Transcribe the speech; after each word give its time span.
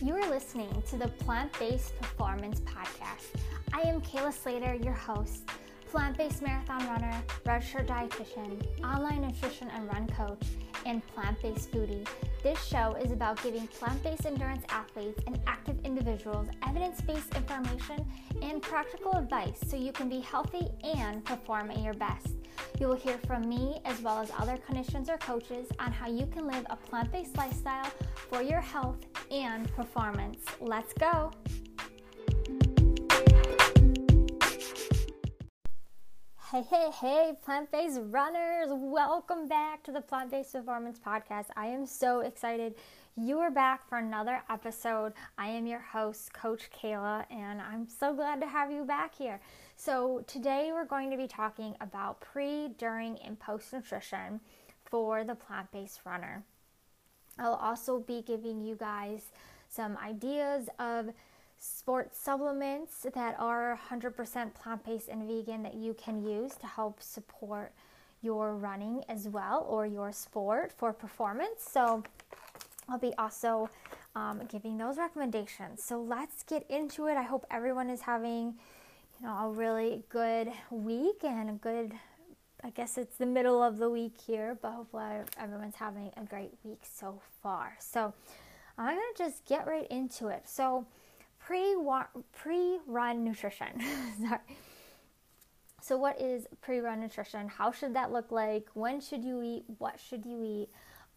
You 0.00 0.14
are 0.14 0.30
listening 0.30 0.70
to 0.90 0.96
the 0.96 1.08
Plant 1.08 1.58
Based 1.58 1.98
Performance 2.00 2.60
Podcast. 2.60 3.34
I 3.72 3.80
am 3.80 4.00
Kayla 4.00 4.32
Slater, 4.32 4.74
your 4.74 4.92
host, 4.92 5.50
plant 5.90 6.16
based 6.16 6.40
marathon 6.40 6.86
runner, 6.86 7.20
registered 7.44 7.88
dietitian, 7.88 8.62
online 8.84 9.22
nutrition 9.22 9.68
and 9.70 9.88
run 9.92 10.06
coach, 10.06 10.40
and 10.88 11.06
plant 11.08 11.40
based 11.42 11.70
foodie. 11.70 12.06
This 12.42 12.62
show 12.64 12.96
is 13.02 13.12
about 13.12 13.42
giving 13.42 13.66
plant 13.68 14.02
based 14.02 14.26
endurance 14.26 14.64
athletes 14.70 15.20
and 15.26 15.38
active 15.46 15.78
individuals 15.84 16.48
evidence 16.66 17.00
based 17.02 17.34
information 17.36 18.04
and 18.42 18.62
practical 18.62 19.12
advice 19.12 19.58
so 19.66 19.76
you 19.76 19.92
can 19.92 20.08
be 20.08 20.20
healthy 20.20 20.66
and 20.82 21.24
perform 21.24 21.70
at 21.70 21.78
your 21.78 21.94
best. 21.94 22.28
You 22.80 22.88
will 22.88 22.96
hear 22.96 23.18
from 23.26 23.48
me 23.48 23.80
as 23.84 24.00
well 24.00 24.18
as 24.18 24.32
other 24.38 24.56
clinicians 24.56 25.08
or 25.08 25.18
coaches 25.18 25.68
on 25.78 25.92
how 25.92 26.08
you 26.08 26.26
can 26.26 26.46
live 26.46 26.64
a 26.70 26.76
plant 26.76 27.12
based 27.12 27.36
lifestyle 27.36 27.90
for 28.30 28.42
your 28.42 28.60
health 28.60 28.98
and 29.30 29.70
performance. 29.74 30.44
Let's 30.60 30.94
go! 30.94 31.32
Hey, 36.50 36.62
hey, 36.62 36.90
hey, 36.98 37.32
plant 37.44 37.70
based 37.70 38.00
runners! 38.04 38.68
Welcome 38.70 39.48
back 39.48 39.82
to 39.82 39.92
the 39.92 40.00
Plant 40.00 40.30
Based 40.30 40.50
Performance 40.52 40.98
Podcast. 40.98 41.48
I 41.56 41.66
am 41.66 41.84
so 41.84 42.20
excited 42.20 42.74
you 43.18 43.38
are 43.40 43.50
back 43.50 43.86
for 43.86 43.98
another 43.98 44.40
episode. 44.48 45.12
I 45.36 45.48
am 45.48 45.66
your 45.66 45.80
host, 45.80 46.32
Coach 46.32 46.70
Kayla, 46.70 47.26
and 47.30 47.60
I'm 47.60 47.86
so 47.86 48.14
glad 48.14 48.40
to 48.40 48.46
have 48.46 48.72
you 48.72 48.86
back 48.86 49.14
here. 49.14 49.42
So, 49.76 50.24
today 50.26 50.70
we're 50.72 50.86
going 50.86 51.10
to 51.10 51.18
be 51.18 51.26
talking 51.26 51.74
about 51.82 52.22
pre, 52.22 52.68
during, 52.78 53.18
and 53.18 53.38
post 53.38 53.70
nutrition 53.74 54.40
for 54.86 55.24
the 55.24 55.34
plant 55.34 55.70
based 55.70 56.00
runner. 56.06 56.44
I'll 57.38 57.56
also 57.56 58.00
be 58.00 58.22
giving 58.22 58.62
you 58.62 58.74
guys 58.74 59.32
some 59.68 59.98
ideas 59.98 60.70
of 60.78 61.10
sports 61.58 62.18
supplements 62.18 63.06
that 63.14 63.36
are 63.38 63.78
100% 63.90 64.54
plant 64.54 64.84
based 64.84 65.08
and 65.08 65.28
vegan 65.28 65.62
that 65.62 65.74
you 65.74 65.94
can 65.94 66.22
use 66.22 66.54
to 66.56 66.66
help 66.66 67.02
support 67.02 67.72
your 68.22 68.56
running 68.56 69.04
as 69.08 69.28
well 69.28 69.66
or 69.68 69.86
your 69.86 70.12
sport 70.12 70.72
for 70.72 70.92
performance. 70.92 71.62
So, 71.70 72.02
I'll 72.88 72.98
be 72.98 73.12
also 73.18 73.68
um, 74.16 74.42
giving 74.48 74.78
those 74.78 74.96
recommendations. 74.96 75.82
So, 75.82 76.00
let's 76.00 76.42
get 76.42 76.68
into 76.70 77.06
it. 77.06 77.16
I 77.16 77.22
hope 77.22 77.46
everyone 77.50 77.90
is 77.90 78.02
having 78.02 78.54
you 79.20 79.26
know, 79.26 79.36
a 79.36 79.50
really 79.50 80.02
good 80.08 80.50
week 80.70 81.24
and 81.24 81.50
a 81.50 81.54
good, 81.54 81.92
I 82.62 82.70
guess 82.70 82.98
it's 82.98 83.16
the 83.16 83.26
middle 83.26 83.62
of 83.62 83.78
the 83.78 83.90
week 83.90 84.14
here, 84.26 84.58
but 84.60 84.72
hopefully 84.72 85.04
everyone's 85.38 85.76
having 85.76 86.10
a 86.16 86.24
great 86.24 86.52
week 86.64 86.82
so 86.82 87.20
far. 87.42 87.76
So 87.80 88.14
I'm 88.76 88.96
to 88.96 89.02
just 89.16 89.44
get 89.44 89.66
right 89.66 89.86
into 89.90 90.28
it. 90.28 90.42
So 90.46 90.86
pre 91.48 91.74
pre 92.32 92.78
run 92.86 93.24
nutrition. 93.24 93.80
Sorry. 94.20 94.38
So 95.80 95.96
what 95.96 96.20
is 96.20 96.46
pre 96.60 96.80
run 96.80 97.00
nutrition? 97.00 97.48
How 97.48 97.72
should 97.72 97.94
that 97.94 98.12
look 98.12 98.30
like? 98.30 98.68
When 98.74 99.00
should 99.00 99.24
you 99.24 99.42
eat? 99.42 99.64
What 99.78 99.98
should 99.98 100.26
you 100.26 100.44
eat? 100.44 100.68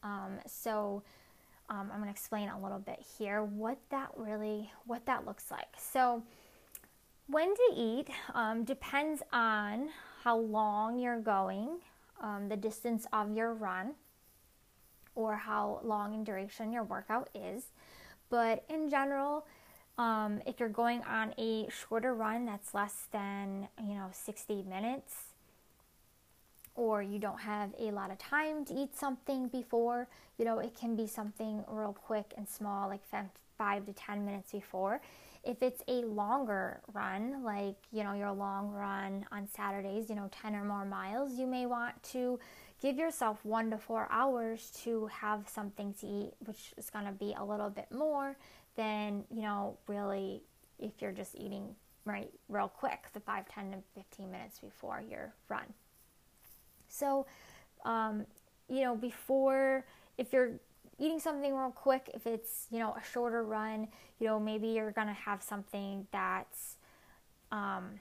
Um, 0.03 0.39
so 0.47 1.03
um, 1.69 1.89
I'm 1.91 1.99
going 1.99 2.05
to 2.05 2.11
explain 2.11 2.47
a 2.47 2.61
little 2.61 2.79
bit 2.79 3.03
here 3.17 3.43
what 3.43 3.77
that 3.89 4.09
really 4.15 4.71
what 4.85 5.05
that 5.05 5.25
looks 5.25 5.52
like. 5.52 5.67
So 5.77 6.23
when 7.27 7.53
to 7.53 7.73
eat 7.75 8.07
um, 8.33 8.63
depends 8.63 9.21
on 9.33 9.89
how 10.23 10.37
long 10.37 10.97
you're 10.97 11.19
going, 11.19 11.79
um, 12.21 12.47
the 12.47 12.55
distance 12.55 13.05
of 13.11 13.35
your 13.35 13.53
run, 13.53 13.95
or 15.13 15.35
how 15.35 15.81
long 15.83 16.13
in 16.13 16.23
duration 16.23 16.71
your 16.71 16.83
workout 16.83 17.29
is. 17.35 17.65
But 18.29 18.63
in 18.69 18.89
general, 18.89 19.45
um, 20.02 20.41
if 20.47 20.59
you're 20.59 20.69
going 20.69 21.03
on 21.03 21.31
a 21.38 21.67
shorter 21.69 22.16
run 22.16 22.45
that's 22.45 22.73
less 22.73 23.07
than 23.11 23.67
you 23.80 23.93
know 23.93 24.09
60 24.11 24.64
minutes, 24.64 25.14
or 26.73 27.03
you 27.03 27.20
don't 27.20 27.42
have 27.42 27.70
a 27.80 27.92
lot 27.92 28.09
of 28.09 28.17
time 28.17 28.65
to 28.65 28.73
eat 28.73 28.98
something 28.98 29.48
before, 29.48 30.08
you 30.39 30.45
know 30.45 30.58
it 30.58 30.76
can 30.76 30.95
be 30.95 31.05
something 31.05 31.64
real 31.67 31.93
quick 31.93 32.33
and 32.36 32.49
small, 32.49 32.89
like 32.89 33.02
five 33.58 33.86
to 33.86 33.93
10 33.93 34.26
minutes 34.26 34.52
before. 34.52 35.02
If 35.43 35.61
it's 35.61 35.83
a 35.87 36.02
longer 36.05 36.81
run, 36.93 37.43
like, 37.43 37.76
you 37.92 38.03
know, 38.03 38.14
your 38.14 38.31
long 38.31 38.71
run 38.71 39.26
on 39.31 39.47
Saturdays, 39.47 40.08
you 40.08 40.15
know, 40.15 40.30
10 40.31 40.53
or 40.55 40.64
more 40.64 40.86
miles, 40.86 41.33
you 41.33 41.47
may 41.47 41.65
want 41.65 42.02
to 42.11 42.39
give 42.80 42.97
yourself 42.97 43.43
one 43.43 43.71
to 43.71 43.77
four 43.80 44.08
hours 44.11 44.71
to 44.83 45.08
have 45.08 45.49
something 45.49 45.95
to 45.95 46.05
eat, 46.05 46.33
which 46.45 46.73
is 46.77 46.92
going 46.92 47.05
to 47.05 47.11
be 47.11 47.33
a 47.37 47.43
little 47.43 47.71
bit 47.71 47.92
more 47.92 48.36
than, 48.76 49.23
you 49.33 49.42
know, 49.42 49.77
really 49.87 50.42
if 50.80 51.02
you're 51.02 51.11
just 51.11 51.36
eating 51.36 51.76
right 52.05 52.32
real 52.49 52.67
quick, 52.67 53.05
the 53.14 53.20
5, 53.20 53.48
10 53.48 53.71
to 53.71 53.77
15 53.95 54.32
minutes 54.32 54.59
before 54.59 55.04
your 55.08 55.33
run. 55.49 55.65
So, 56.87 57.26
um, 57.86 58.26
you 58.67 58.82
know, 58.82 58.95
before, 58.95 59.86
if 60.17 60.33
you're 60.33 60.52
eating 60.98 61.20
something 61.20 61.55
real 61.55 61.71
quick, 61.71 62.09
if 62.14 62.26
it's, 62.26 62.67
you 62.71 62.80
know, 62.80 62.93
a 62.93 63.04
shorter 63.14 63.43
run, 63.43 63.87
you 64.20 64.27
know, 64.27 64.39
maybe 64.39 64.67
you're 64.67 64.92
going 64.92 65.08
to 65.08 65.14
have 65.14 65.42
something 65.42 66.08
that's, 66.11 66.77
um, 67.52 67.99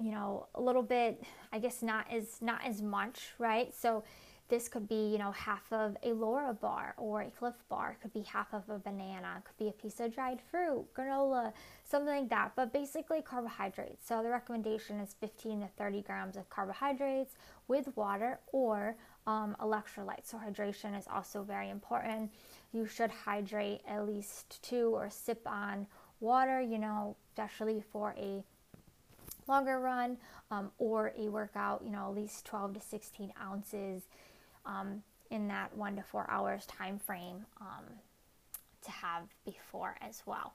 you 0.00 0.10
know, 0.10 0.46
a 0.54 0.60
little 0.60 0.82
bit, 0.82 1.22
I 1.52 1.58
guess 1.58 1.82
not 1.82 2.06
as, 2.10 2.40
not 2.40 2.60
as 2.64 2.82
much, 2.82 3.32
right? 3.38 3.72
So 3.74 4.04
this 4.48 4.68
could 4.68 4.88
be, 4.88 5.10
you 5.10 5.18
know, 5.18 5.30
half 5.32 5.72
of 5.72 5.96
a 6.02 6.08
Larabar 6.08 6.92
or 6.98 7.22
a 7.22 7.30
Clif 7.30 7.54
Bar. 7.68 7.92
It 7.92 8.02
could 8.02 8.12
be 8.12 8.22
half 8.22 8.52
of 8.52 8.68
a 8.68 8.78
banana. 8.78 9.36
It 9.38 9.44
could 9.44 9.56
be 9.56 9.68
a 9.68 9.72
piece 9.72 9.98
of 10.00 10.14
dried 10.14 10.40
fruit, 10.50 10.86
granola, 10.94 11.52
something 11.84 12.14
like 12.14 12.28
that. 12.28 12.52
But 12.54 12.72
basically 12.72 13.22
carbohydrates. 13.22 14.06
So 14.06 14.22
the 14.22 14.28
recommendation 14.28 15.00
is 15.00 15.14
15 15.20 15.60
to 15.60 15.68
30 15.78 16.02
grams 16.02 16.36
of 16.36 16.50
carbohydrates 16.50 17.34
with 17.66 17.96
water 17.96 18.40
or 18.52 18.96
um, 19.26 19.56
electrolytes. 19.60 20.26
So, 20.26 20.38
hydration 20.38 20.98
is 20.98 21.06
also 21.10 21.42
very 21.42 21.70
important. 21.70 22.32
You 22.72 22.86
should 22.86 23.10
hydrate 23.10 23.80
at 23.86 24.06
least 24.06 24.62
two 24.62 24.94
or 24.94 25.10
sip 25.10 25.42
on 25.46 25.86
water, 26.20 26.60
you 26.60 26.78
know, 26.78 27.16
especially 27.30 27.82
for 27.92 28.14
a 28.18 28.42
longer 29.48 29.80
run 29.80 30.16
um, 30.50 30.70
or 30.78 31.12
a 31.18 31.28
workout, 31.28 31.82
you 31.84 31.90
know, 31.90 32.08
at 32.08 32.14
least 32.14 32.44
12 32.46 32.74
to 32.74 32.80
16 32.80 33.32
ounces 33.40 34.02
um, 34.64 35.02
in 35.30 35.48
that 35.48 35.76
one 35.76 35.96
to 35.96 36.02
four 36.02 36.28
hours 36.30 36.66
time 36.66 36.98
frame 36.98 37.46
um, 37.60 37.84
to 38.84 38.90
have 38.90 39.22
before 39.44 39.96
as 40.00 40.22
well. 40.26 40.52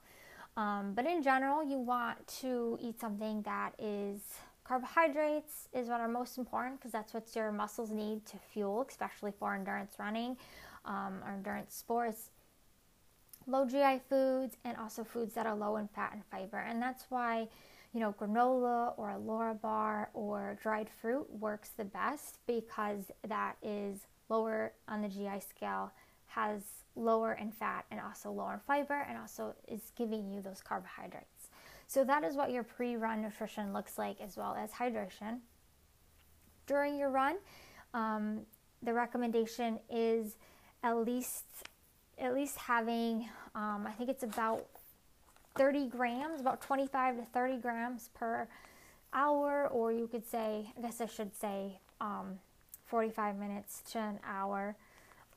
Um, 0.56 0.92
but 0.94 1.06
in 1.06 1.22
general, 1.22 1.62
you 1.62 1.78
want 1.78 2.26
to 2.40 2.78
eat 2.80 3.00
something 3.00 3.42
that 3.42 3.72
is 3.78 4.20
Carbohydrates 4.68 5.68
is 5.72 5.88
what 5.88 6.00
are 6.00 6.08
most 6.08 6.36
important 6.36 6.78
because 6.78 6.92
that's 6.92 7.14
what 7.14 7.34
your 7.34 7.50
muscles 7.50 7.90
need 7.90 8.26
to 8.26 8.36
fuel, 8.52 8.84
especially 8.86 9.32
for 9.38 9.54
endurance 9.54 9.94
running 9.98 10.36
um, 10.84 11.20
or 11.24 11.32
endurance 11.32 11.74
sports. 11.74 12.30
Low 13.46 13.64
GI 13.64 14.02
foods 14.10 14.58
and 14.64 14.76
also 14.76 15.04
foods 15.04 15.34
that 15.34 15.46
are 15.46 15.56
low 15.56 15.76
in 15.76 15.88
fat 15.88 16.10
and 16.12 16.22
fiber. 16.30 16.58
And 16.58 16.82
that's 16.82 17.06
why, 17.08 17.48
you 17.92 18.00
know, 18.00 18.14
granola 18.18 18.92
or 18.96 19.10
a 19.10 19.18
Larabar 19.18 20.08
or 20.14 20.58
dried 20.62 20.88
fruit 21.00 21.26
works 21.30 21.70
the 21.76 21.84
best 21.84 22.38
because 22.46 23.10
that 23.26 23.56
is 23.62 24.06
lower 24.28 24.72
on 24.88 25.02
the 25.02 25.08
GI 25.08 25.40
scale, 25.40 25.90
has 26.26 26.62
lower 26.94 27.34
in 27.34 27.50
fat 27.50 27.86
and 27.90 28.00
also 28.00 28.30
lower 28.30 28.54
in 28.54 28.60
fiber, 28.60 29.06
and 29.08 29.16
also 29.16 29.54
is 29.66 29.92
giving 29.96 30.30
you 30.30 30.42
those 30.42 30.60
carbohydrates. 30.60 31.48
So 31.86 32.04
that 32.04 32.22
is 32.24 32.36
what 32.36 32.50
your 32.50 32.62
pre-run 32.62 33.22
nutrition 33.22 33.72
looks 33.72 33.96
like 33.96 34.20
as 34.20 34.36
well 34.36 34.54
as 34.54 34.70
hydration. 34.70 35.38
During 36.66 36.98
your 36.98 37.08
run, 37.08 37.36
um, 37.94 38.42
the 38.82 38.92
recommendation 38.92 39.78
is 39.90 40.36
at 40.82 40.96
least 40.98 41.44
at 42.18 42.34
least 42.34 42.58
having 42.58 43.28
um, 43.54 43.86
I 43.86 43.92
think 43.92 44.10
it's 44.10 44.22
about 44.22 44.66
30 45.54 45.88
grams, 45.88 46.40
about 46.40 46.60
25 46.60 47.16
to 47.16 47.22
30 47.24 47.56
grams 47.58 48.10
per 48.14 48.48
hour, 49.12 49.68
or 49.68 49.92
you 49.92 50.06
could 50.06 50.26
say, 50.26 50.72
I 50.76 50.80
guess 50.80 51.00
I 51.00 51.06
should 51.06 51.34
say, 51.34 51.80
um, 52.00 52.38
45 52.86 53.36
minutes 53.36 53.82
to 53.92 53.98
an 53.98 54.18
hour 54.24 54.76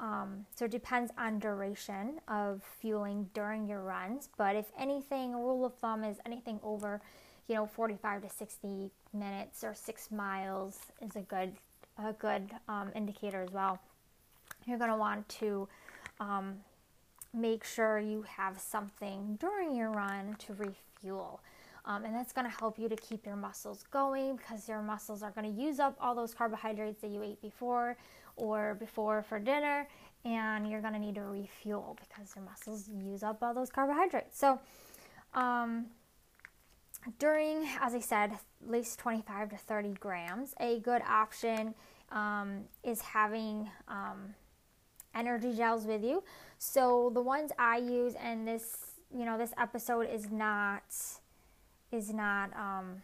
um, 0.01 0.47
so 0.55 0.65
it 0.65 0.71
depends 0.71 1.11
on 1.15 1.37
duration 1.37 2.19
of 2.27 2.63
fueling 2.63 3.29
during 3.35 3.67
your 3.67 3.81
runs. 3.81 4.29
But 4.35 4.55
if 4.55 4.65
anything, 4.77 5.35
a 5.35 5.37
rule 5.37 5.63
of 5.63 5.75
thumb 5.75 6.03
is 6.03 6.17
anything 6.25 6.59
over, 6.63 7.01
you 7.47 7.53
know, 7.53 7.67
45 7.67 8.23
to 8.23 8.29
60 8.29 8.89
minutes 9.13 9.63
or 9.63 9.75
six 9.75 10.09
miles 10.11 10.79
is 11.01 11.15
a 11.15 11.21
good 11.21 11.53
a 12.03 12.13
good 12.13 12.49
um, 12.67 12.89
indicator 12.95 13.43
as 13.43 13.51
well. 13.51 13.79
You're 14.65 14.79
going 14.79 14.89
to 14.89 14.97
want 14.97 15.27
to 15.29 15.67
um, 16.19 16.55
make 17.33 17.63
sure 17.63 17.99
you 17.99 18.23
have 18.23 18.59
something 18.59 19.37
during 19.39 19.75
your 19.75 19.91
run 19.91 20.35
to 20.39 20.53
refuel. 20.53 21.41
Um, 21.85 22.05
and 22.05 22.13
that's 22.13 22.31
going 22.31 22.49
to 22.49 22.55
help 22.55 22.77
you 22.77 22.87
to 22.89 22.95
keep 22.95 23.25
your 23.25 23.35
muscles 23.35 23.85
going 23.89 24.35
because 24.35 24.67
your 24.67 24.81
muscles 24.81 25.23
are 25.23 25.31
going 25.31 25.51
to 25.51 25.61
use 25.61 25.79
up 25.79 25.97
all 25.99 26.13
those 26.13 26.33
carbohydrates 26.33 27.01
that 27.01 27.09
you 27.09 27.23
ate 27.23 27.41
before 27.41 27.97
or 28.35 28.75
before 28.75 29.23
for 29.23 29.39
dinner 29.39 29.87
and 30.23 30.69
you're 30.69 30.81
going 30.81 30.93
to 30.93 30.99
need 30.99 31.15
to 31.15 31.21
refuel 31.21 31.97
because 31.99 32.35
your 32.35 32.45
muscles 32.45 32.87
use 32.87 33.23
up 33.23 33.41
all 33.41 33.53
those 33.53 33.71
carbohydrates. 33.71 34.37
So, 34.37 34.59
um, 35.33 35.87
during, 37.17 37.67
as 37.81 37.95
I 37.95 37.99
said, 37.99 38.33
at 38.33 38.41
least 38.69 38.99
25 38.99 39.49
to 39.49 39.57
30 39.57 39.93
grams, 39.93 40.53
a 40.59 40.79
good 40.79 41.01
option 41.01 41.73
um, 42.11 42.65
is 42.83 43.01
having 43.01 43.69
um, 43.87 44.35
energy 45.15 45.53
gels 45.53 45.85
with 45.85 46.03
you. 46.03 46.23
So 46.57 47.11
the 47.13 47.21
ones 47.21 47.51
I 47.57 47.77
use, 47.77 48.13
and 48.21 48.47
this, 48.47 48.77
you 49.13 49.25
know, 49.25 49.37
this 49.37 49.53
episode 49.57 50.09
is 50.11 50.31
not 50.31 50.83
is 51.91 52.13
not 52.13 52.55
um, 52.55 53.01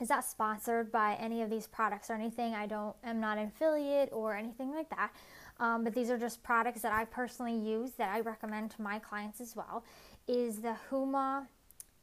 is 0.00 0.08
not 0.08 0.24
sponsored 0.24 0.90
by 0.90 1.14
any 1.14 1.42
of 1.42 1.50
these 1.50 1.66
products 1.66 2.10
or 2.10 2.14
anything. 2.14 2.54
I 2.54 2.66
don't 2.66 2.96
am 3.04 3.20
not 3.20 3.38
an 3.38 3.48
affiliate 3.48 4.10
or 4.12 4.36
anything 4.36 4.72
like 4.74 4.88
that. 4.90 5.12
Um, 5.58 5.84
but 5.84 5.94
these 5.94 6.10
are 6.10 6.18
just 6.18 6.42
products 6.42 6.80
that 6.80 6.92
I 6.92 7.04
personally 7.04 7.56
use 7.56 7.90
that 7.98 8.10
I 8.10 8.20
recommend 8.20 8.70
to 8.72 8.82
my 8.82 8.98
clients 8.98 9.40
as 9.40 9.54
well. 9.54 9.84
Is 10.26 10.60
the 10.60 10.74
Huma 10.90 11.46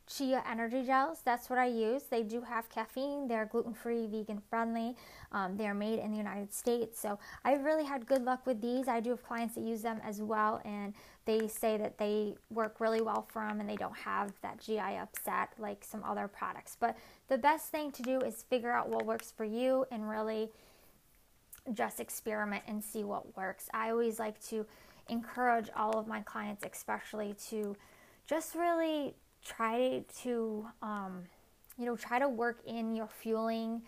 chia 0.07 0.43
energy 0.49 0.83
gels. 0.83 1.21
That's 1.23 1.49
what 1.49 1.59
I 1.59 1.67
use. 1.67 2.03
They 2.03 2.23
do 2.23 2.41
have 2.41 2.69
caffeine. 2.69 3.27
They're 3.27 3.45
gluten 3.45 3.73
free, 3.73 4.07
vegan 4.07 4.41
friendly. 4.49 4.95
Um, 5.31 5.57
they're 5.57 5.73
made 5.73 5.99
in 5.99 6.11
the 6.11 6.17
United 6.17 6.53
States. 6.53 6.99
So 6.99 7.19
I've 7.43 7.63
really 7.63 7.83
had 7.83 8.07
good 8.07 8.23
luck 8.23 8.45
with 8.45 8.61
these. 8.61 8.87
I 8.87 8.99
do 8.99 9.11
have 9.11 9.23
clients 9.23 9.55
that 9.55 9.63
use 9.63 9.81
them 9.81 9.99
as 10.03 10.21
well, 10.21 10.61
and 10.63 10.93
they 11.25 11.47
say 11.47 11.77
that 11.77 11.97
they 11.97 12.35
work 12.49 12.79
really 12.79 13.01
well 13.01 13.27
for 13.29 13.45
them 13.45 13.59
and 13.59 13.69
they 13.69 13.75
don't 13.75 13.97
have 13.97 14.31
that 14.41 14.61
GI 14.61 14.79
upset 14.79 15.49
like 15.59 15.83
some 15.83 16.03
other 16.05 16.27
products. 16.27 16.77
But 16.79 16.97
the 17.27 17.37
best 17.37 17.69
thing 17.69 17.91
to 17.91 18.01
do 18.01 18.21
is 18.21 18.43
figure 18.43 18.71
out 18.71 18.87
what 18.87 19.05
works 19.05 19.33
for 19.35 19.43
you 19.43 19.85
and 19.91 20.09
really 20.09 20.49
just 21.73 21.99
experiment 21.99 22.63
and 22.65 22.81
see 22.81 23.03
what 23.03 23.35
works. 23.35 23.67
I 23.73 23.89
always 23.89 24.19
like 24.19 24.41
to 24.47 24.65
encourage 25.09 25.69
all 25.75 25.99
of 25.99 26.07
my 26.07 26.21
clients, 26.21 26.63
especially, 26.63 27.35
to 27.49 27.75
just 28.25 28.55
really 28.55 29.15
try 29.47 30.03
to, 30.23 30.65
um, 30.81 31.23
you 31.77 31.85
know, 31.85 31.95
try 31.95 32.19
to 32.19 32.27
work 32.27 32.59
in 32.65 32.95
your 32.95 33.07
fueling. 33.07 33.81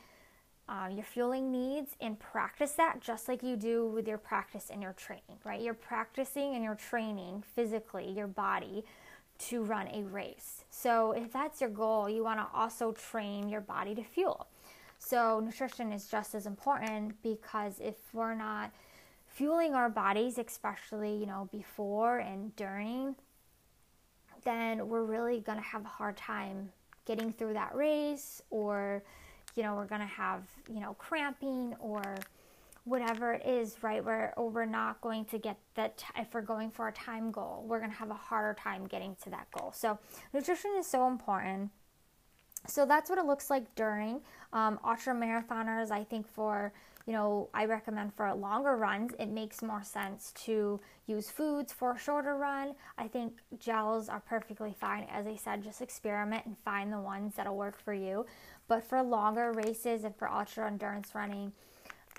Uh, 0.67 0.87
your 0.87 1.03
fueling 1.03 1.51
needs 1.51 1.95
and 1.99 2.19
practice 2.19 2.73
that 2.73 3.01
just 3.01 3.27
like 3.27 3.41
you 3.41 3.55
do 3.55 3.87
with 3.87 4.07
your 4.07 4.19
practice 4.19 4.69
and 4.71 4.83
your 4.83 4.93
training, 4.93 5.39
right? 5.43 5.59
You're 5.59 5.73
practicing 5.73 6.53
and 6.53 6.63
you're 6.63 6.75
training 6.75 7.43
physically 7.55 8.11
your 8.11 8.27
body 8.27 8.83
to 9.39 9.63
run 9.63 9.87
a 9.87 10.03
race. 10.03 10.65
So, 10.69 11.13
if 11.13 11.33
that's 11.33 11.59
your 11.59 11.71
goal, 11.71 12.07
you 12.07 12.23
want 12.23 12.39
to 12.39 12.47
also 12.53 12.91
train 12.91 13.49
your 13.49 13.61
body 13.61 13.95
to 13.95 14.03
fuel. 14.03 14.45
So, 14.99 15.39
nutrition 15.39 15.91
is 15.91 16.07
just 16.07 16.35
as 16.35 16.45
important 16.45 17.19
because 17.23 17.79
if 17.79 17.95
we're 18.13 18.35
not 18.35 18.71
fueling 19.25 19.73
our 19.73 19.89
bodies, 19.89 20.37
especially, 20.37 21.15
you 21.15 21.25
know, 21.25 21.49
before 21.51 22.19
and 22.19 22.55
during 22.55 23.15
then 24.43 24.87
we're 24.87 25.03
really 25.03 25.39
going 25.39 25.57
to 25.57 25.63
have 25.63 25.83
a 25.85 25.87
hard 25.87 26.17
time 26.17 26.69
getting 27.05 27.31
through 27.33 27.53
that 27.53 27.73
race 27.75 28.41
or 28.49 29.03
you 29.55 29.63
know 29.63 29.75
we're 29.75 29.85
going 29.85 30.01
to 30.01 30.07
have 30.07 30.43
you 30.71 30.79
know 30.79 30.93
cramping 30.95 31.75
or 31.79 32.15
whatever 32.85 33.33
it 33.33 33.45
is 33.45 33.77
right? 33.81 34.03
Where 34.03 34.33
or 34.37 34.49
we're 34.49 34.65
not 34.65 35.01
going 35.01 35.25
to 35.25 35.37
get 35.37 35.57
that 35.75 36.03
if 36.17 36.33
we're 36.33 36.41
going 36.41 36.71
for 36.71 36.87
a 36.87 36.91
time 36.91 37.31
goal 37.31 37.65
we're 37.67 37.79
going 37.79 37.91
to 37.91 37.97
have 37.97 38.09
a 38.09 38.15
harder 38.15 38.57
time 38.59 38.87
getting 38.87 39.15
to 39.23 39.29
that 39.31 39.47
goal. 39.51 39.71
So 39.75 39.99
nutrition 40.33 40.71
is 40.77 40.87
so 40.87 41.07
important. 41.07 41.71
So 42.67 42.85
that's 42.85 43.09
what 43.09 43.17
it 43.17 43.25
looks 43.25 43.49
like 43.49 43.73
during 43.75 44.21
um, 44.53 44.79
ultra 44.83 45.13
marathoners 45.13 45.91
i 45.91 46.03
think 46.03 46.27
for 46.27 46.73
you 47.09 47.15
know, 47.15 47.49
I 47.55 47.65
recommend 47.65 48.13
for 48.13 48.31
longer 48.35 48.75
runs, 48.75 49.13
it 49.17 49.29
makes 49.29 49.63
more 49.63 49.81
sense 49.81 50.31
to 50.45 50.79
use 51.07 51.31
foods 51.31 51.73
for 51.73 51.93
a 51.93 51.97
shorter 51.97 52.35
run. 52.35 52.75
I 52.99 53.07
think 53.07 53.33
gels 53.57 54.09
are 54.09 54.19
perfectly 54.19 54.75
fine. 54.79 55.07
As 55.11 55.25
I 55.25 55.35
said, 55.35 55.63
just 55.63 55.81
experiment 55.81 56.45
and 56.45 56.55
find 56.63 56.93
the 56.93 56.99
ones 56.99 57.33
that'll 57.35 57.57
work 57.57 57.83
for 57.83 57.95
you. 57.95 58.27
But 58.67 58.83
for 58.83 59.01
longer 59.01 59.51
races 59.53 60.03
and 60.03 60.15
for 60.17 60.29
ultra 60.29 60.67
endurance 60.67 61.15
running, 61.15 61.51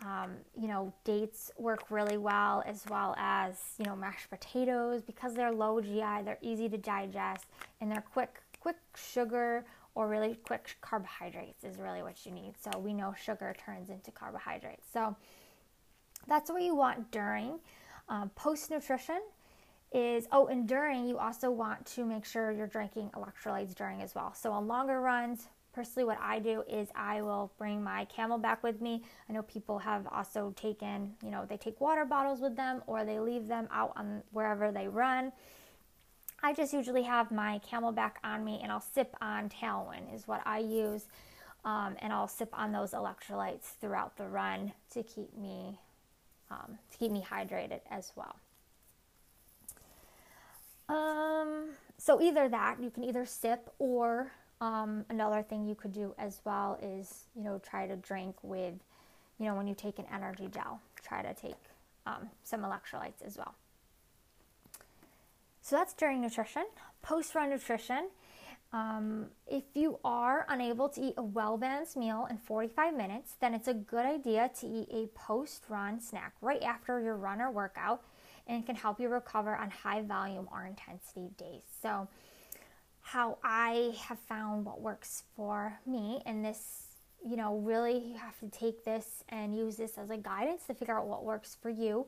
um, 0.04 0.32
you 0.60 0.66
know, 0.66 0.92
dates 1.04 1.52
work 1.56 1.88
really 1.88 2.18
well, 2.18 2.64
as 2.66 2.84
well 2.90 3.14
as, 3.16 3.60
you 3.78 3.84
know, 3.84 3.94
mashed 3.94 4.28
potatoes 4.28 5.02
because 5.02 5.34
they're 5.34 5.52
low 5.52 5.80
GI, 5.80 6.24
they're 6.24 6.38
easy 6.42 6.68
to 6.68 6.78
digest, 6.78 7.46
and 7.80 7.92
they're 7.92 8.02
quick, 8.12 8.40
quick 8.58 8.78
sugar 8.96 9.64
or 9.94 10.08
really 10.08 10.36
quick 10.44 10.76
carbohydrates 10.80 11.64
is 11.64 11.78
really 11.78 12.02
what 12.02 12.24
you 12.24 12.32
need. 12.32 12.54
So 12.60 12.78
we 12.78 12.94
know 12.94 13.14
sugar 13.20 13.54
turns 13.64 13.90
into 13.90 14.10
carbohydrates. 14.10 14.86
So 14.92 15.16
that's 16.28 16.50
what 16.50 16.62
you 16.62 16.74
want 16.74 17.10
during. 17.10 17.58
Um, 18.08 18.30
Post 18.34 18.70
nutrition 18.70 19.20
is, 19.92 20.26
oh, 20.30 20.46
and 20.46 20.68
during, 20.68 21.06
you 21.06 21.18
also 21.18 21.50
want 21.50 21.84
to 21.86 22.04
make 22.04 22.24
sure 22.24 22.52
you're 22.52 22.66
drinking 22.66 23.10
electrolytes 23.14 23.74
during 23.74 24.02
as 24.02 24.14
well. 24.14 24.32
So 24.34 24.52
on 24.52 24.68
longer 24.68 25.00
runs, 25.00 25.48
personally, 25.72 26.04
what 26.04 26.18
I 26.20 26.38
do 26.38 26.62
is 26.68 26.88
I 26.94 27.22
will 27.22 27.52
bring 27.58 27.82
my 27.82 28.06
CamelBak 28.16 28.62
with 28.62 28.80
me. 28.80 29.04
I 29.28 29.32
know 29.32 29.42
people 29.42 29.78
have 29.78 30.06
also 30.08 30.52
taken, 30.56 31.14
you 31.22 31.30
know, 31.30 31.44
they 31.48 31.56
take 31.56 31.80
water 31.80 32.04
bottles 32.04 32.40
with 32.40 32.56
them 32.56 32.82
or 32.86 33.04
they 33.04 33.18
leave 33.18 33.48
them 33.48 33.68
out 33.72 33.92
on 33.96 34.22
wherever 34.32 34.70
they 34.70 34.88
run. 34.88 35.32
I 36.42 36.54
just 36.54 36.72
usually 36.72 37.02
have 37.02 37.30
my 37.30 37.60
CamelBak 37.70 38.12
on 38.24 38.44
me 38.44 38.60
and 38.62 38.72
I'll 38.72 38.80
sip 38.80 39.14
on 39.20 39.48
Tailwind 39.48 40.14
is 40.14 40.26
what 40.26 40.40
I 40.46 40.58
use. 40.58 41.06
Um, 41.64 41.96
and 41.98 42.12
I'll 42.12 42.28
sip 42.28 42.48
on 42.58 42.72
those 42.72 42.92
electrolytes 42.92 43.74
throughout 43.80 44.16
the 44.16 44.26
run 44.26 44.72
to 44.92 45.02
keep 45.02 45.36
me 45.36 45.78
um, 46.50 46.78
to 46.90 46.98
keep 46.98 47.12
me 47.12 47.24
hydrated 47.28 47.80
as 47.90 48.12
well. 48.16 48.36
Um, 50.88 51.70
so 51.98 52.20
either 52.20 52.48
that 52.48 52.82
you 52.82 52.90
can 52.90 53.04
either 53.04 53.24
sip 53.24 53.70
or 53.78 54.32
um, 54.60 55.04
another 55.10 55.42
thing 55.42 55.66
you 55.66 55.74
could 55.74 55.92
do 55.92 56.14
as 56.18 56.40
well 56.44 56.78
is 56.82 57.26
you 57.36 57.44
know 57.44 57.60
try 57.62 57.86
to 57.86 57.96
drink 57.96 58.34
with 58.42 58.74
you 59.38 59.46
know 59.46 59.54
when 59.54 59.68
you 59.68 59.74
take 59.74 59.98
an 59.98 60.06
energy 60.12 60.48
gel 60.52 60.80
try 61.02 61.22
to 61.22 61.34
take 61.34 61.54
um, 62.06 62.28
some 62.42 62.62
electrolytes 62.62 63.24
as 63.24 63.36
well. 63.36 63.54
So 65.70 65.76
that's 65.76 65.94
during 65.94 66.20
nutrition. 66.20 66.64
Post 67.00 67.36
run 67.36 67.50
nutrition. 67.50 68.08
Um, 68.72 69.26
if 69.46 69.62
you 69.74 70.00
are 70.04 70.44
unable 70.48 70.88
to 70.88 71.00
eat 71.00 71.14
a 71.16 71.22
well 71.22 71.56
balanced 71.56 71.96
meal 71.96 72.26
in 72.28 72.38
45 72.38 72.96
minutes, 72.96 73.36
then 73.40 73.54
it's 73.54 73.68
a 73.68 73.74
good 73.74 74.04
idea 74.04 74.50
to 74.58 74.66
eat 74.66 74.88
a 74.90 75.06
post 75.16 75.62
run 75.68 76.00
snack 76.00 76.32
right 76.40 76.60
after 76.64 76.98
your 76.98 77.14
run 77.14 77.40
or 77.40 77.52
workout 77.52 78.02
and 78.48 78.66
can 78.66 78.74
help 78.74 78.98
you 78.98 79.08
recover 79.08 79.54
on 79.54 79.70
high 79.70 80.02
volume 80.02 80.48
or 80.50 80.66
intensity 80.66 81.30
days. 81.36 81.62
So, 81.80 82.08
how 83.00 83.38
I 83.44 83.94
have 84.08 84.18
found 84.18 84.64
what 84.64 84.80
works 84.80 85.22
for 85.36 85.78
me, 85.86 86.20
and 86.26 86.44
this, 86.44 86.96
you 87.24 87.36
know, 87.36 87.58
really 87.58 87.96
you 87.96 88.16
have 88.16 88.36
to 88.40 88.48
take 88.48 88.84
this 88.84 89.22
and 89.28 89.56
use 89.56 89.76
this 89.76 89.98
as 89.98 90.10
a 90.10 90.16
guidance 90.16 90.66
to 90.66 90.74
figure 90.74 90.98
out 90.98 91.06
what 91.06 91.22
works 91.22 91.56
for 91.62 91.70
you. 91.70 92.06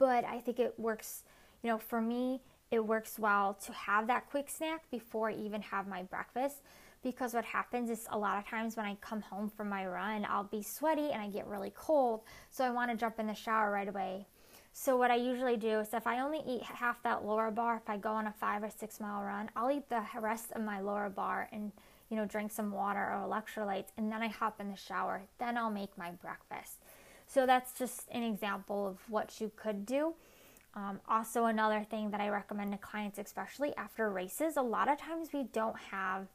But 0.00 0.24
I 0.24 0.40
think 0.40 0.58
it 0.58 0.74
works 0.80 1.22
you 1.62 1.70
know, 1.70 1.78
for 1.78 2.00
me, 2.00 2.40
it 2.70 2.84
works 2.84 3.18
well 3.18 3.54
to 3.66 3.72
have 3.72 4.06
that 4.06 4.30
quick 4.30 4.48
snack 4.48 4.90
before 4.90 5.30
I 5.30 5.34
even 5.34 5.62
have 5.62 5.86
my 5.86 6.02
breakfast 6.02 6.62
because 7.02 7.34
what 7.34 7.44
happens 7.44 7.90
is 7.90 8.06
a 8.10 8.18
lot 8.18 8.38
of 8.38 8.46
times 8.46 8.76
when 8.76 8.86
I 8.86 8.96
come 9.00 9.20
home 9.20 9.50
from 9.50 9.68
my 9.68 9.86
run, 9.86 10.24
I'll 10.28 10.44
be 10.44 10.62
sweaty 10.62 11.10
and 11.10 11.20
I 11.20 11.28
get 11.28 11.46
really 11.46 11.72
cold, 11.74 12.22
so 12.50 12.64
I 12.64 12.70
want 12.70 12.90
to 12.90 12.96
jump 12.96 13.18
in 13.18 13.26
the 13.26 13.34
shower 13.34 13.70
right 13.70 13.88
away. 13.88 14.26
So 14.72 14.96
what 14.96 15.10
I 15.10 15.16
usually 15.16 15.56
do 15.56 15.80
is 15.80 15.92
if 15.92 16.06
I 16.06 16.20
only 16.20 16.40
eat 16.46 16.62
half 16.62 17.02
that 17.02 17.24
Larabar, 17.24 17.76
if 17.76 17.90
I 17.90 17.98
go 17.98 18.12
on 18.12 18.26
a 18.26 18.32
five 18.32 18.62
or 18.62 18.70
six 18.70 19.00
mile 19.00 19.22
run, 19.22 19.50
I'll 19.54 19.70
eat 19.70 19.88
the 19.88 20.02
rest 20.18 20.52
of 20.52 20.62
my 20.62 20.80
Larabar 20.80 21.46
and 21.52 21.72
you 22.08 22.16
know 22.16 22.24
drink 22.24 22.52
some 22.52 22.72
water 22.72 23.00
or 23.00 23.26
electrolytes, 23.26 23.88
and 23.96 24.10
then 24.10 24.22
I 24.22 24.28
hop 24.28 24.60
in 24.60 24.70
the 24.70 24.76
shower. 24.76 25.22
Then 25.38 25.58
I'll 25.58 25.70
make 25.70 25.98
my 25.98 26.12
breakfast. 26.12 26.78
So 27.26 27.46
that's 27.46 27.78
just 27.78 28.08
an 28.10 28.22
example 28.22 28.86
of 28.86 28.98
what 29.08 29.40
you 29.40 29.50
could 29.56 29.84
do. 29.84 30.14
Um, 30.74 31.00
also, 31.06 31.44
another 31.44 31.84
thing 31.88 32.10
that 32.10 32.20
I 32.20 32.28
recommend 32.28 32.72
to 32.72 32.78
clients, 32.78 33.18
especially 33.18 33.76
after 33.76 34.10
races, 34.10 34.56
a 34.56 34.62
lot 34.62 34.90
of 34.90 34.98
times 34.98 35.28
we 35.32 35.44
don't 35.44 35.78
have 35.90 36.28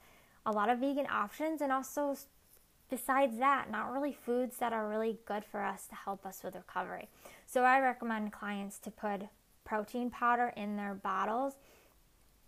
a 0.46 0.51
lot 0.51 0.70
of 0.70 0.79
vegan 0.79 1.08
options, 1.12 1.62
and 1.62 1.72
also 1.72 2.15
besides 2.89 3.39
that, 3.39 3.72
not 3.72 3.91
really 3.91 4.13
foods 4.13 4.58
that 4.58 4.74
are 4.74 4.88
really 4.88 5.17
good 5.25 5.44
for 5.44 5.63
us 5.63 5.88
to 5.88 5.96
help 5.96 6.25
us 6.25 6.41
with 6.44 6.56
recovery. 6.56 7.08
So, 7.48 7.63
I 7.63 7.79
recommend 7.79 8.32
clients 8.32 8.77
to 8.79 8.91
put 8.91 9.24
protein 9.65 10.12
powder 10.12 10.53
in 10.56 10.77
their 10.77 10.94
bottles 10.94 11.53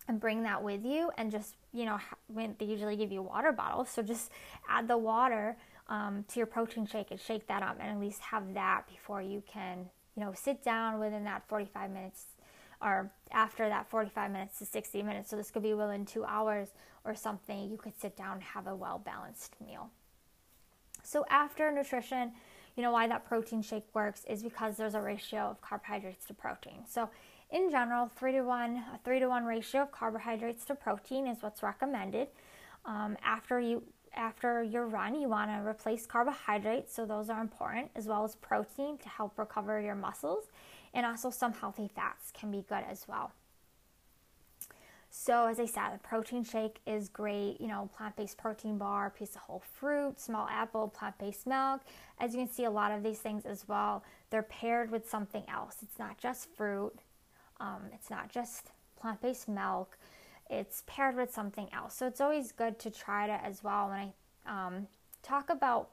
and 0.07 0.19
bring 0.19 0.43
that 0.43 0.63
with 0.63 0.85
you, 0.85 1.11
and 1.17 1.31
just 1.31 1.55
you 1.73 1.85
know, 1.85 1.99
when 2.27 2.55
they 2.59 2.65
usually 2.65 2.95
give 2.95 3.11
you 3.11 3.21
water 3.21 3.51
bottles, 3.51 3.89
so 3.89 4.03
just 4.03 4.31
add 4.67 4.87
the 4.87 4.97
water 4.97 5.57
um, 5.87 6.23
to 6.27 6.39
your 6.39 6.47
protein 6.47 6.85
shake 6.85 7.09
and 7.09 7.19
shake 7.19 7.47
that 7.47 7.63
up, 7.63 7.77
and 7.79 7.89
at 7.89 7.99
least 7.99 8.21
have 8.21 8.53
that 8.53 8.83
before 8.87 9.21
you 9.21 9.43
can 9.51 9.89
you 10.19 10.25
know, 10.25 10.33
sit 10.33 10.61
down 10.61 10.99
within 10.99 11.23
that 11.23 11.47
45 11.47 11.91
minutes 11.91 12.25
or 12.81 13.09
after 13.31 13.69
that 13.69 13.89
45 13.89 14.31
minutes 14.31 14.59
to 14.59 14.65
60 14.65 15.01
minutes. 15.01 15.29
So 15.29 15.37
this 15.37 15.49
could 15.49 15.63
be 15.63 15.73
within 15.73 16.05
two 16.05 16.25
hours 16.25 16.69
or 17.05 17.15
something. 17.15 17.69
You 17.69 17.77
could 17.77 17.97
sit 17.97 18.17
down 18.17 18.33
and 18.33 18.43
have 18.43 18.67
a 18.67 18.75
well 18.75 18.99
balanced 18.99 19.55
meal. 19.65 19.89
So 21.03 21.25
after 21.29 21.71
nutrition, 21.71 22.33
you 22.75 22.83
know 22.83 22.91
why 22.91 23.07
that 23.07 23.25
protein 23.25 23.61
shake 23.61 23.85
works 23.93 24.25
is 24.27 24.43
because 24.43 24.75
there's 24.75 24.93
a 24.93 25.01
ratio 25.01 25.43
of 25.43 25.61
carbohydrates 25.61 26.25
to 26.25 26.33
protein. 26.33 26.83
So 26.85 27.09
in 27.49 27.71
general, 27.71 28.09
three 28.09 28.33
to 28.33 28.41
one, 28.41 28.83
a 28.93 28.99
three 29.05 29.19
to 29.19 29.29
one 29.29 29.45
ratio 29.45 29.83
of 29.83 29.91
carbohydrates 29.93 30.65
to 30.65 30.75
protein 30.75 31.27
is 31.27 31.41
what's 31.41 31.63
recommended. 31.63 32.27
Um, 32.85 33.15
after 33.23 33.59
you 33.61 33.83
after 34.15 34.63
your 34.63 34.87
run, 34.87 35.19
you 35.19 35.29
want 35.29 35.51
to 35.51 35.67
replace 35.67 36.05
carbohydrates, 36.05 36.93
so 36.93 37.05
those 37.05 37.29
are 37.29 37.41
important, 37.41 37.91
as 37.95 38.07
well 38.07 38.23
as 38.23 38.35
protein 38.35 38.97
to 38.99 39.09
help 39.09 39.37
recover 39.37 39.79
your 39.79 39.95
muscles, 39.95 40.45
and 40.93 41.05
also 41.05 41.29
some 41.29 41.53
healthy 41.53 41.89
fats 41.93 42.31
can 42.31 42.51
be 42.51 42.63
good 42.67 42.83
as 42.89 43.07
well. 43.07 43.31
So, 45.11 45.47
as 45.47 45.59
I 45.59 45.65
said, 45.65 45.93
a 45.95 45.97
protein 45.97 46.43
shake 46.43 46.79
is 46.85 47.09
great. 47.09 47.59
You 47.59 47.67
know, 47.67 47.89
plant 47.97 48.15
based 48.15 48.37
protein 48.37 48.77
bar, 48.77 49.09
piece 49.09 49.35
of 49.35 49.41
whole 49.41 49.63
fruit, 49.79 50.19
small 50.19 50.47
apple, 50.47 50.87
plant 50.87 51.17
based 51.17 51.47
milk. 51.47 51.81
As 52.19 52.33
you 52.33 52.39
can 52.39 52.53
see, 52.53 52.65
a 52.65 52.69
lot 52.69 52.91
of 52.91 53.01
these 53.03 53.17
things 53.17 53.45
as 53.45 53.67
well, 53.67 54.03
they're 54.29 54.43
paired 54.43 54.91
with 54.91 55.09
something 55.09 55.43
else. 55.51 55.77
It's 55.81 55.97
not 55.97 56.19
just 56.19 56.47
fruit, 56.55 56.93
um, 57.59 57.81
it's 57.91 58.11
not 58.11 58.29
just 58.29 58.67
plant 58.99 59.19
based 59.21 59.47
milk, 59.47 59.97
it's 60.49 60.83
paired 60.87 61.15
with 61.15 61.33
something 61.33 61.69
else. 61.73 61.95
So, 61.95 62.07
it's 62.07 62.21
always 62.21 62.51
good 62.51 62.79
to 62.79 62.91
try 62.91 63.27
it 63.27 63.41
as 63.43 63.63
well. 63.63 63.89
When 63.89 64.11
I 64.47 64.67
um, 64.67 64.87
talk 65.23 65.49
about 65.49 65.89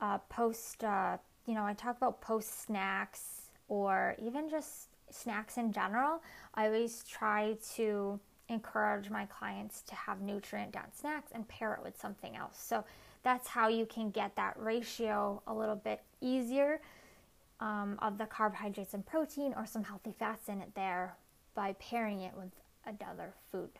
uh, 0.00 0.18
post, 0.28 0.84
uh, 0.84 1.18
you 1.46 1.54
know, 1.54 1.64
I 1.64 1.74
talk 1.74 1.96
about 1.96 2.20
post 2.20 2.64
snacks 2.64 3.50
or 3.68 4.14
even 4.22 4.48
just 4.48 4.88
snacks 5.10 5.56
in 5.56 5.72
general, 5.72 6.22
I 6.54 6.66
always 6.66 7.04
try 7.04 7.56
to 7.76 8.20
encourage 8.48 9.10
my 9.10 9.26
clients 9.26 9.82
to 9.82 9.94
have 9.94 10.20
nutrient 10.20 10.72
dense 10.72 10.98
snacks 11.00 11.32
and 11.32 11.46
pair 11.48 11.74
it 11.74 11.82
with 11.82 11.98
something 11.98 12.36
else. 12.36 12.62
So 12.62 12.84
that's 13.22 13.48
how 13.48 13.68
you 13.68 13.86
can 13.86 14.10
get 14.10 14.36
that 14.36 14.54
ratio 14.58 15.42
a 15.46 15.54
little 15.54 15.76
bit 15.76 16.02
easier 16.20 16.80
um, 17.60 17.98
of 18.00 18.18
the 18.18 18.26
carbohydrates 18.26 18.92
and 18.92 19.04
protein 19.06 19.54
or 19.56 19.64
some 19.64 19.84
healthy 19.84 20.14
fats 20.18 20.48
in 20.48 20.60
it 20.60 20.74
there 20.74 21.16
by 21.54 21.74
pairing 21.74 22.20
it 22.20 22.34
with 22.36 22.50
another 22.86 23.34
food, 23.50 23.70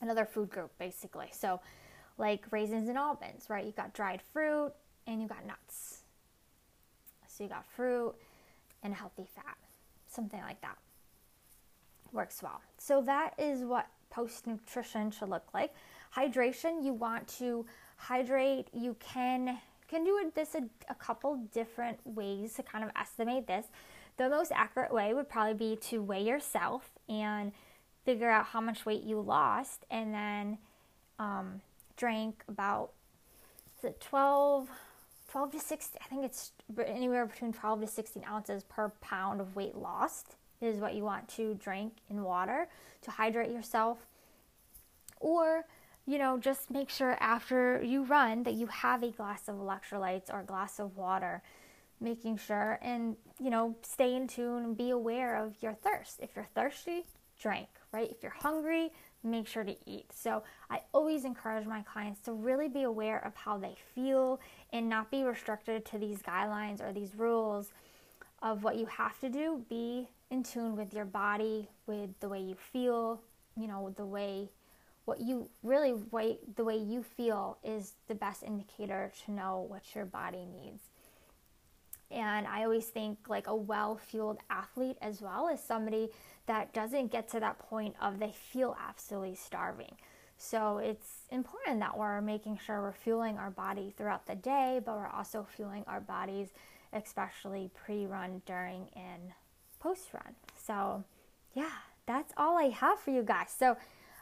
another 0.00 0.24
food 0.24 0.50
group 0.50 0.70
basically. 0.78 1.28
So, 1.32 1.60
like 2.18 2.44
raisins 2.50 2.88
and 2.88 2.98
almonds, 2.98 3.48
right? 3.48 3.64
You 3.64 3.72
got 3.72 3.94
dried 3.94 4.20
fruit 4.32 4.72
and 5.06 5.20
you 5.20 5.28
got 5.28 5.46
nuts. 5.46 6.02
So 7.26 7.44
you 7.44 7.50
got 7.50 7.64
fruit 7.64 8.14
and 8.82 8.94
healthy 8.94 9.26
fat, 9.34 9.56
something 10.06 10.40
like 10.40 10.60
that. 10.60 10.76
Works 12.12 12.42
well. 12.42 12.60
So 12.76 13.00
that 13.02 13.32
is 13.38 13.64
what 13.64 13.86
post 14.10 14.46
nutrition 14.46 15.10
should 15.10 15.30
look 15.30 15.46
like. 15.54 15.74
Hydration, 16.14 16.84
you 16.84 16.92
want 16.92 17.26
to 17.38 17.64
hydrate. 17.96 18.68
You 18.74 18.96
can 19.00 19.58
can 19.88 20.04
do 20.04 20.32
this 20.34 20.54
a, 20.54 20.62
a 20.88 20.94
couple 20.94 21.36
different 21.52 21.98
ways 22.04 22.54
to 22.54 22.62
kind 22.62 22.82
of 22.82 22.90
estimate 22.96 23.46
this. 23.46 23.66
The 24.16 24.28
most 24.28 24.50
accurate 24.54 24.92
way 24.92 25.12
would 25.12 25.28
probably 25.28 25.54
be 25.54 25.76
to 25.88 26.02
weigh 26.02 26.22
yourself 26.22 26.90
and 27.08 27.52
figure 28.04 28.30
out 28.30 28.46
how 28.46 28.60
much 28.60 28.84
weight 28.84 29.02
you 29.02 29.20
lost, 29.20 29.84
and 29.90 30.12
then 30.12 30.58
um, 31.18 31.60
drink 31.96 32.42
about 32.48 32.90
is 33.78 33.84
it 33.84 34.00
12 34.00 34.68
12 35.32 35.52
to 35.52 35.60
16, 35.60 35.98
I 36.04 36.08
think 36.08 36.24
it's 36.26 36.52
anywhere 36.86 37.24
between 37.24 37.54
12 37.54 37.80
to 37.80 37.86
16 37.86 38.22
ounces 38.28 38.64
per 38.64 38.90
pound 39.00 39.40
of 39.40 39.56
weight 39.56 39.74
lost 39.74 40.36
is 40.60 40.78
what 40.78 40.94
you 40.94 41.04
want 41.04 41.26
to 41.30 41.54
drink 41.54 41.94
in 42.10 42.22
water 42.22 42.68
to 43.00 43.10
hydrate 43.10 43.50
yourself. 43.50 44.06
Or, 45.20 45.64
you 46.06 46.18
know, 46.18 46.38
just 46.38 46.70
make 46.70 46.90
sure 46.90 47.16
after 47.18 47.82
you 47.82 48.04
run 48.04 48.42
that 48.42 48.54
you 48.54 48.66
have 48.66 49.02
a 49.02 49.08
glass 49.08 49.48
of 49.48 49.56
electrolytes 49.56 50.30
or 50.30 50.40
a 50.40 50.44
glass 50.44 50.78
of 50.78 50.98
water, 50.98 51.42
making 51.98 52.36
sure 52.36 52.78
and, 52.82 53.16
you 53.40 53.48
know, 53.48 53.74
stay 53.80 54.14
in 54.14 54.28
tune 54.28 54.64
and 54.64 54.76
be 54.76 54.90
aware 54.90 55.36
of 55.36 55.54
your 55.62 55.72
thirst. 55.72 56.18
If 56.20 56.36
you're 56.36 56.48
thirsty, 56.54 57.06
drink, 57.42 57.68
right? 57.92 58.10
If 58.10 58.22
you're 58.22 58.32
hungry, 58.32 58.90
make 59.24 59.46
sure 59.46 59.64
to 59.64 59.76
eat. 59.86 60.06
So 60.12 60.42
I 60.70 60.80
always 60.92 61.24
encourage 61.24 61.66
my 61.66 61.82
clients 61.82 62.20
to 62.22 62.32
really 62.32 62.68
be 62.68 62.82
aware 62.82 63.24
of 63.24 63.34
how 63.34 63.58
they 63.58 63.76
feel 63.94 64.40
and 64.72 64.88
not 64.88 65.10
be 65.10 65.24
restricted 65.24 65.84
to 65.86 65.98
these 65.98 66.18
guidelines 66.22 66.80
or 66.80 66.92
these 66.92 67.14
rules 67.16 67.72
of 68.42 68.64
what 68.64 68.76
you 68.76 68.86
have 68.86 69.18
to 69.20 69.28
do. 69.28 69.64
Be 69.68 70.08
in 70.30 70.42
tune 70.42 70.76
with 70.76 70.94
your 70.94 71.04
body, 71.04 71.68
with 71.86 72.10
the 72.20 72.28
way 72.28 72.40
you 72.40 72.56
feel, 72.72 73.20
you 73.56 73.68
know, 73.68 73.92
the 73.96 74.06
way 74.06 74.48
what 75.04 75.20
you 75.20 75.48
really 75.62 75.94
the 76.54 76.64
way 76.64 76.76
you 76.76 77.02
feel 77.02 77.58
is 77.64 77.94
the 78.06 78.14
best 78.14 78.44
indicator 78.44 79.12
to 79.24 79.32
know 79.32 79.66
what 79.68 79.82
your 79.94 80.04
body 80.04 80.46
needs. 80.46 80.82
And 82.12 82.46
I 82.46 82.64
always 82.64 82.86
think 82.86 83.18
like 83.28 83.46
a 83.46 83.56
well-fueled 83.56 84.38
athlete 84.50 84.98
as 85.00 85.22
well 85.22 85.48
as 85.48 85.62
somebody 85.62 86.10
that 86.46 86.72
doesn't 86.72 87.10
get 87.10 87.28
to 87.30 87.40
that 87.40 87.58
point 87.58 87.94
of 88.00 88.18
they 88.18 88.32
feel 88.32 88.76
absolutely 88.88 89.34
starving. 89.34 89.94
So 90.36 90.78
it's 90.78 91.22
important 91.30 91.78
that 91.80 91.96
we're 91.96 92.20
making 92.20 92.58
sure 92.64 92.82
we're 92.82 92.92
fueling 92.92 93.38
our 93.38 93.50
body 93.50 93.94
throughout 93.96 94.26
the 94.26 94.34
day, 94.34 94.80
but 94.84 94.96
we're 94.96 95.06
also 95.06 95.46
fueling 95.48 95.84
our 95.86 96.00
bodies, 96.00 96.48
especially 96.92 97.70
pre 97.74 98.06
run, 98.06 98.42
during, 98.44 98.88
and 98.96 99.32
post 99.78 100.12
run. 100.12 100.34
So, 100.56 101.04
yeah, 101.54 101.70
that's 102.06 102.32
all 102.36 102.58
I 102.58 102.70
have 102.70 102.98
for 102.98 103.12
you 103.12 103.22
guys. 103.22 103.54
So, 103.56 103.76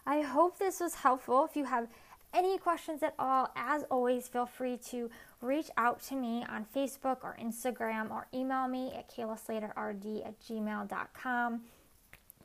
I 0.06 0.20
hope 0.20 0.58
this 0.58 0.80
was 0.80 0.94
helpful. 0.94 1.44
If 1.44 1.56
you 1.56 1.64
have 1.64 1.88
any 2.32 2.58
questions 2.58 3.02
at 3.02 3.14
all, 3.18 3.50
as 3.56 3.84
always, 3.90 4.28
feel 4.28 4.46
free 4.46 4.76
to 4.90 5.10
reach 5.40 5.68
out 5.76 6.02
to 6.04 6.14
me 6.14 6.44
on 6.48 6.64
Facebook 6.74 7.18
or 7.22 7.36
Instagram 7.42 8.10
or 8.10 8.28
email 8.32 8.68
me 8.68 8.92
at 8.96 9.10
kaylaslaterd 9.10 10.26
at 10.26 10.40
gmail.com. 10.40 11.60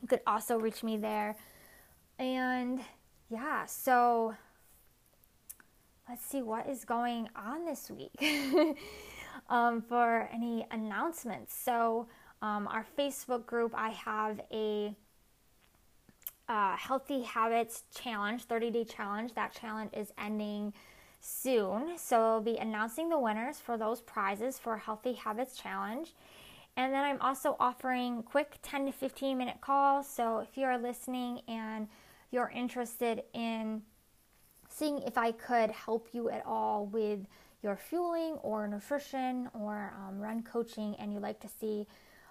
You 0.02 0.08
could 0.08 0.20
also 0.26 0.58
reach 0.58 0.82
me 0.82 0.96
there. 0.96 1.36
And 2.18 2.80
yeah, 3.28 3.66
so 3.66 4.34
let's 6.08 6.24
see 6.24 6.42
what 6.42 6.68
is 6.68 6.84
going 6.84 7.28
on 7.36 7.64
this 7.64 7.90
week 7.90 8.12
um, 9.48 9.82
for 9.82 10.28
any 10.32 10.66
announcements. 10.70 11.54
So, 11.54 12.08
um, 12.42 12.68
our 12.68 12.86
Facebook 12.98 13.46
group, 13.46 13.72
I 13.74 13.90
have 13.90 14.40
a 14.52 14.94
uh, 16.48 16.76
Healthy 16.76 17.22
Habits 17.22 17.84
Challenge, 17.94 18.42
30 18.42 18.70
day 18.70 18.84
challenge. 18.84 19.34
That 19.34 19.52
challenge 19.54 19.90
is 19.94 20.12
ending 20.18 20.72
soon. 21.20 21.98
So, 21.98 22.20
I'll 22.22 22.40
be 22.40 22.56
announcing 22.56 23.08
the 23.08 23.18
winners 23.18 23.58
for 23.58 23.76
those 23.76 24.00
prizes 24.00 24.58
for 24.58 24.76
Healthy 24.76 25.14
Habits 25.14 25.56
Challenge. 25.56 26.14
And 26.76 26.92
then 26.92 27.04
I'm 27.04 27.20
also 27.20 27.56
offering 27.58 28.22
quick 28.22 28.58
10 28.62 28.86
to 28.86 28.92
15 28.92 29.38
minute 29.38 29.60
calls. 29.60 30.06
So 30.06 30.38
if 30.38 30.58
you 30.58 30.64
are 30.64 30.78
listening 30.78 31.40
and 31.48 31.88
you're 32.30 32.52
interested 32.54 33.22
in 33.32 33.82
seeing 34.68 34.98
if 34.98 35.16
I 35.16 35.32
could 35.32 35.70
help 35.70 36.08
you 36.12 36.28
at 36.28 36.44
all 36.44 36.86
with 36.86 37.20
your 37.62 37.76
fueling 37.76 38.34
or 38.42 38.68
nutrition 38.68 39.48
or 39.54 39.94
um, 39.96 40.20
run 40.20 40.42
coaching, 40.42 40.94
and 40.98 41.14
you'd 41.14 41.22
like 41.22 41.40
to 41.40 41.48
see 41.48 41.86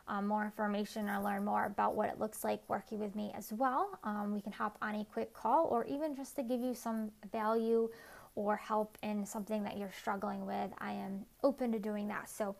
um, 0.07 0.27
more 0.27 0.43
information 0.45 1.09
or 1.09 1.21
learn 1.21 1.45
more 1.45 1.65
about 1.65 1.95
what 1.95 2.09
it 2.09 2.19
looks 2.19 2.43
like 2.43 2.61
working 2.67 2.99
with 2.99 3.15
me 3.15 3.31
as 3.35 3.51
well, 3.51 3.97
um, 4.03 4.33
we 4.33 4.41
can 4.41 4.51
hop 4.51 4.77
on 4.81 4.95
a 4.95 5.05
quick 5.05 5.33
call 5.33 5.65
or 5.65 5.85
even 5.85 6.15
just 6.15 6.35
to 6.35 6.43
give 6.43 6.61
you 6.61 6.75
some 6.75 7.11
value 7.31 7.89
or 8.35 8.55
help 8.55 8.97
in 9.01 9.25
something 9.25 9.63
that 9.63 9.77
you're 9.77 9.93
struggling 9.97 10.45
with. 10.45 10.71
I 10.77 10.91
am 10.91 11.25
open 11.43 11.71
to 11.71 11.79
doing 11.79 12.07
that. 12.09 12.29
So 12.29 12.55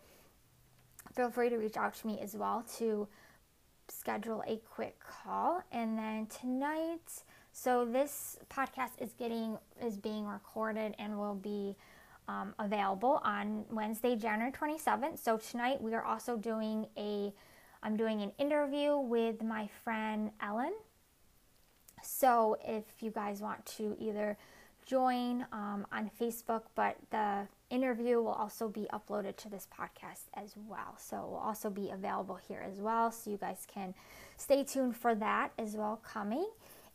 feel 1.14 1.30
free 1.30 1.48
to 1.50 1.56
reach 1.56 1.76
out 1.76 1.94
to 1.94 2.06
me 2.06 2.18
as 2.20 2.34
well 2.34 2.64
to 2.78 3.06
schedule 3.88 4.42
a 4.46 4.56
quick 4.74 4.98
call. 4.98 5.62
And 5.70 5.96
then 5.96 6.26
tonight, 6.26 7.22
so 7.52 7.84
this 7.84 8.38
podcast 8.50 9.00
is 9.00 9.12
getting 9.12 9.58
is 9.82 9.96
being 9.96 10.26
recorded 10.26 10.94
and 10.98 11.18
will 11.18 11.34
be 11.34 11.76
um, 12.28 12.54
available 12.58 13.20
on 13.24 13.64
Wednesday, 13.70 14.16
January 14.16 14.52
27th. 14.52 15.18
So 15.18 15.36
tonight 15.36 15.80
we 15.80 15.94
are 15.94 16.04
also 16.04 16.36
doing 16.36 16.86
a 16.96 17.32
I'm 17.82 17.96
doing 17.96 18.22
an 18.22 18.32
interview 18.38 18.96
with 18.96 19.42
my 19.42 19.68
friend 19.84 20.30
Ellen. 20.40 20.72
So 22.02 22.56
if 22.64 22.84
you 23.00 23.10
guys 23.10 23.40
want 23.40 23.64
to 23.76 23.96
either 24.00 24.36
join 24.86 25.46
um, 25.52 25.86
on 25.92 26.10
Facebook, 26.20 26.62
but 26.74 26.96
the 27.10 27.46
interview 27.70 28.16
will 28.22 28.32
also 28.32 28.68
be 28.68 28.86
uploaded 28.92 29.36
to 29.36 29.48
this 29.48 29.66
podcast 29.76 30.24
as 30.34 30.54
well. 30.68 30.96
So 30.96 31.16
it 31.16 31.28
will 31.28 31.36
also 31.36 31.68
be 31.68 31.90
available 31.90 32.38
here 32.48 32.64
as 32.66 32.80
well. 32.80 33.10
So 33.10 33.30
you 33.30 33.36
guys 33.36 33.66
can 33.72 33.94
stay 34.36 34.64
tuned 34.64 34.96
for 34.96 35.14
that 35.16 35.50
as 35.58 35.74
well 35.74 36.00
coming. 36.04 36.48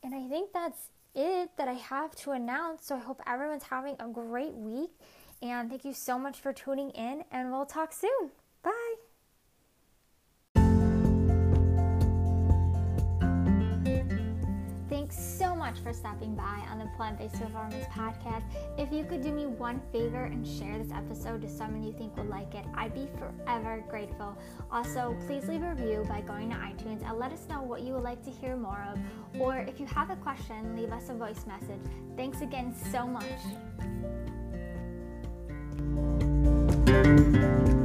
And 0.03 0.15
I 0.15 0.27
think 0.27 0.53
that's 0.53 0.87
it 1.13 1.51
that 1.57 1.67
I 1.67 1.73
have 1.73 2.15
to 2.17 2.31
announce. 2.31 2.85
So 2.85 2.95
I 2.95 2.99
hope 2.99 3.21
everyone's 3.27 3.63
having 3.63 3.95
a 3.99 4.07
great 4.07 4.53
week. 4.53 4.91
And 5.41 5.69
thank 5.69 5.85
you 5.85 5.93
so 5.93 6.19
much 6.19 6.39
for 6.39 6.53
tuning 6.53 6.91
in, 6.91 7.23
and 7.31 7.51
we'll 7.51 7.65
talk 7.65 7.93
soon. 7.93 8.31
Bye. 8.61 8.95
Thanks 14.87 15.17
so 15.17 15.55
much 15.55 15.79
for 15.79 15.93
stopping 15.93 16.35
by 16.35 16.63
on 16.69 16.77
the 16.77 16.85
Plant 16.95 17.17
Based 17.17 17.33
Performance 17.33 17.85
Podcast. 17.85 18.43
If 18.77 18.93
you 18.93 19.03
could 19.03 19.21
do 19.21 19.31
me 19.31 19.45
one 19.45 19.81
favor 19.91 20.25
and 20.25 20.45
share 20.45 20.77
this 20.77 20.91
episode 20.91 21.41
to 21.41 21.49
someone 21.49 21.83
you 21.83 21.93
think 21.93 22.15
would 22.17 22.29
like 22.29 22.53
it, 22.53 22.65
I'd 22.75 22.93
be 22.93 23.07
forever 23.17 23.83
grateful. 23.89 24.37
Also, 24.71 25.17
please 25.25 25.47
leave 25.47 25.63
a 25.63 25.69
review 25.69 26.05
by 26.07 26.21
going 26.21 26.49
to 26.51 26.55
iTunes 26.55 27.07
and 27.07 27.17
let 27.17 27.31
us 27.31 27.47
know 27.49 27.61
what 27.61 27.81
you 27.81 27.93
would 27.93 28.03
like 28.03 28.23
to 28.25 28.31
hear 28.31 28.55
more 28.55 28.85
of. 28.91 28.99
Or 29.41 29.57
if 29.57 29.79
you 29.79 29.85
have 29.87 30.11
a 30.11 30.15
question, 30.17 30.75
leave 30.75 30.91
us 30.91 31.09
a 31.09 31.13
voice 31.13 31.45
message. 31.47 31.81
Thanks 32.15 32.41
again 32.41 32.75
so 32.91 33.07
much. 33.07 33.25
Música 36.91 37.80